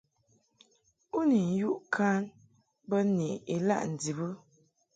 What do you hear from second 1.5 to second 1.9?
yuʼ